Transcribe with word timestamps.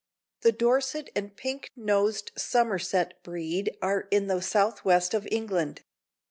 The 0.39 0.51
Dorset 0.51 1.11
and 1.15 1.35
pink 1.35 1.69
nosed 1.75 2.31
Somerset 2.35 3.21
breed 3.21 3.77
are 3.83 4.07
in 4.09 4.25
the 4.25 4.41
southwest 4.41 5.13
of 5.13 5.27
England. 5.29 5.83